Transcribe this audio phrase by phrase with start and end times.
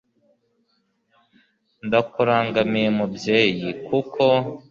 [1.85, 4.25] ndakurangamiye mubyeyi, kuko